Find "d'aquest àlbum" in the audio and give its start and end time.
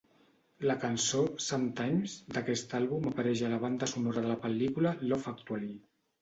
2.37-3.05